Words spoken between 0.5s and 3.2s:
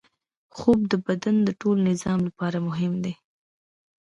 خوب د بدن د ټول نظام لپاره مهم دی